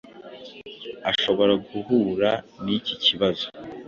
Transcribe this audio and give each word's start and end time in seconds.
ashobora 1.11 1.53
guhura 1.71 2.29
n’iki 2.63 2.93
kibazo, 3.03 3.45